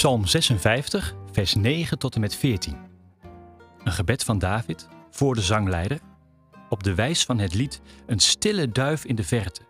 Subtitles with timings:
[0.00, 2.76] Psalm 56, vers 9 tot en met 14.
[3.84, 6.00] Een gebed van David voor de zangleider.
[6.68, 9.62] Op de wijs van het lied Een stille duif in de verte.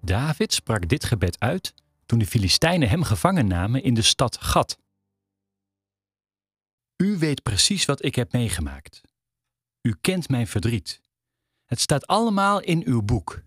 [0.00, 1.74] David sprak dit gebed uit
[2.06, 4.78] toen de Filistijnen hem gevangen namen in de stad Gat.
[6.96, 9.00] U weet precies wat ik heb meegemaakt.
[9.82, 11.00] U kent mijn verdriet.
[11.64, 13.42] Het staat allemaal in uw boek.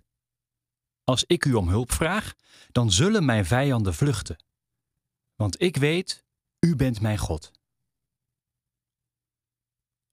[1.04, 2.34] Als ik u om hulp vraag,
[2.72, 4.38] dan zullen mijn vijanden vluchten.
[5.40, 6.26] Want ik weet,
[6.60, 7.52] u bent mijn God.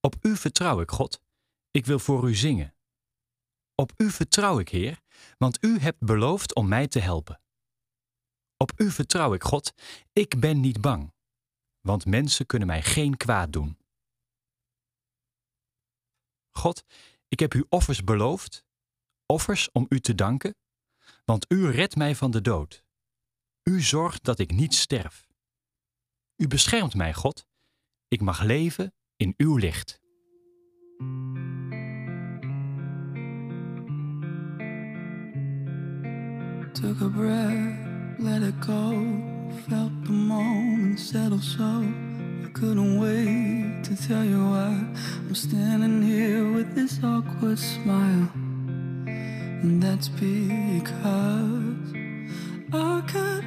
[0.01, 1.23] Op u vertrouw ik, God.
[1.71, 2.75] Ik wil voor u zingen.
[3.75, 5.03] Op u vertrouw ik, Heer,
[5.39, 7.41] want u hebt beloofd om mij te helpen.
[8.57, 9.73] Op u vertrouw ik, God.
[10.13, 11.15] Ik ben niet bang,
[11.81, 13.79] want mensen kunnen mij geen kwaad doen.
[16.51, 16.85] God,
[17.29, 18.65] ik heb u offers beloofd,
[19.27, 20.57] offers om u te danken,
[21.25, 22.86] want u redt mij van de dood.
[23.71, 25.27] U zorgt dat ik niet sterf.
[26.37, 27.47] U beschermt mij, God.
[28.09, 30.01] Ik mag leven in uw licht.
[36.73, 39.07] Took a breath, let it go.
[39.69, 41.83] Felt the moment settle so.
[42.45, 44.87] I couldn't wait to tell you why
[45.27, 48.31] I'm standing here with this awkward smile.
[49.63, 51.93] And that's because
[52.73, 53.46] I could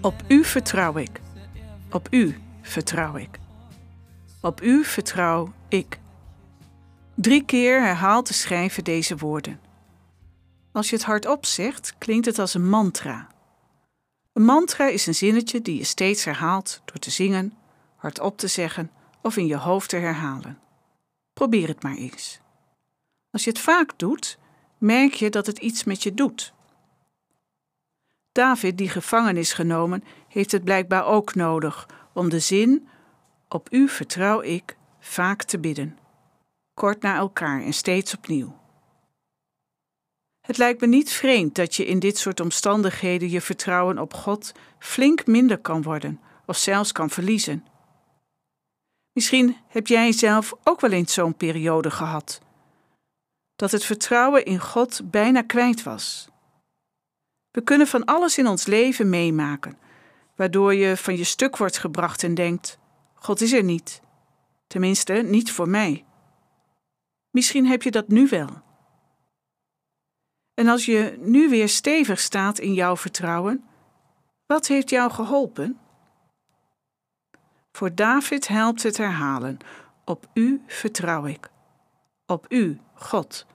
[0.00, 1.20] Op u vertrouw ik.
[1.90, 3.38] Op u vertrouw ik.
[4.40, 5.98] Op u vertrouw ik.
[7.14, 9.60] Drie keer herhaalt de schrijver deze woorden.
[10.72, 13.26] Als je het hardop zegt, klinkt het als een mantra.
[14.32, 17.52] Een mantra is een zinnetje die je steeds herhaalt door te zingen,
[17.96, 18.90] hardop te zeggen
[19.22, 20.58] of in je hoofd te herhalen.
[21.36, 22.40] Probeer het maar eens.
[23.30, 24.38] Als je het vaak doet,
[24.78, 26.52] merk je dat het iets met je doet.
[28.32, 32.88] David, die gevangen is genomen, heeft het blijkbaar ook nodig om de zin
[33.48, 35.98] Op u vertrouw ik vaak te bidden.
[36.74, 38.58] Kort na elkaar en steeds opnieuw.
[40.40, 44.52] Het lijkt me niet vreemd dat je in dit soort omstandigheden je vertrouwen op God
[44.78, 47.66] flink minder kan worden of zelfs kan verliezen.
[49.16, 52.40] Misschien heb jij zelf ook wel eens zo'n periode gehad.
[53.54, 56.28] Dat het vertrouwen in God bijna kwijt was.
[57.50, 59.78] We kunnen van alles in ons leven meemaken,
[60.34, 62.78] waardoor je van je stuk wordt gebracht en denkt:
[63.14, 64.00] God is er niet.
[64.66, 66.04] Tenminste, niet voor mij.
[67.30, 68.62] Misschien heb je dat nu wel.
[70.54, 73.64] En als je nu weer stevig staat in jouw vertrouwen,
[74.46, 75.78] wat heeft jou geholpen?
[77.76, 79.58] Voor David helpt het herhalen:
[80.04, 81.50] Op u vertrouw ik.
[82.26, 83.46] Op u, God.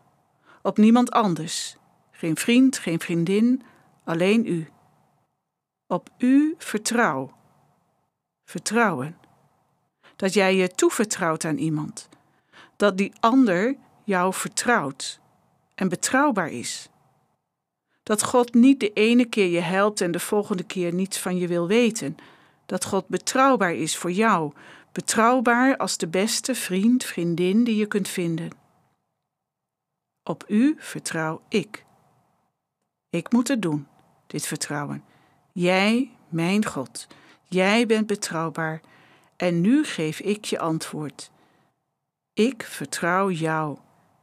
[0.62, 1.78] Op niemand anders.
[2.12, 3.64] Geen vriend, geen vriendin,
[4.04, 4.70] alleen u.
[5.88, 7.34] Op u vertrouw.
[8.46, 9.18] Vertrouwen.
[10.16, 12.10] Dat jij je toevertrouwt aan iemand.
[12.76, 15.20] Dat die ander jou vertrouwt
[15.76, 16.90] en betrouwbaar is.
[18.04, 21.48] Dat God niet de ene keer je helpt en de volgende keer niets van je
[21.48, 22.18] wil weten.
[22.72, 24.54] Dat God betrouwbaar is voor jou,
[24.92, 28.50] betrouwbaar als de beste vriend, vriendin die je kunt vinden.
[30.24, 31.86] Op u vertrouw ik.
[33.10, 33.88] Ik moet het doen,
[34.28, 35.04] dit vertrouwen.
[35.52, 37.08] Jij, mijn God,
[37.44, 38.82] jij bent betrouwbaar
[39.38, 41.32] en nu geef ik je antwoord.
[42.34, 43.78] Ik vertrouw jou,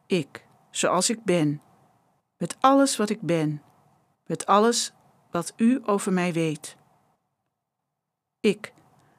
[0.07, 1.63] ik, zoals ik ben,
[2.37, 3.63] met alles wat ik ben,
[4.27, 4.93] met alles
[5.31, 6.77] wat u over mij weet.
[8.41, 8.73] Ik,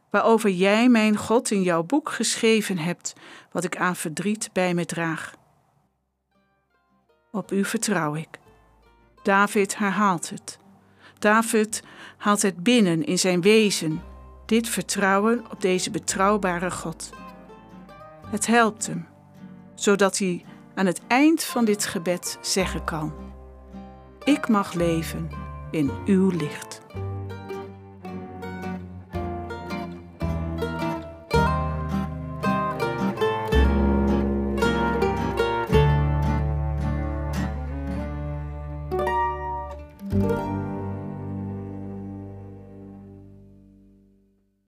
[0.10, 3.14] waarover jij, mijn God, in jouw boek geschreven hebt,
[3.52, 5.34] wat ik aan verdriet bij me draag.
[7.32, 8.40] Op u vertrouw ik.
[9.24, 10.60] David herhaalt het.
[11.20, 11.84] David
[12.18, 14.02] haalt het binnen in zijn wezen,
[14.46, 17.10] dit vertrouwen op deze betrouwbare God.
[18.28, 19.08] Het helpt hem,
[19.76, 20.46] zodat hij
[20.76, 23.14] aan het eind van dit gebed zeggen kan:
[24.24, 25.30] Ik mag leven
[25.72, 26.79] in uw licht.